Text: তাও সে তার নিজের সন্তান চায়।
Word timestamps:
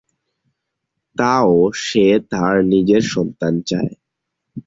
তাও 1.15 1.53
সে 1.81 2.05
তার 2.29 2.55
নিজের 2.63 3.03
সন্তান 3.13 3.53
চায়। 3.61 3.93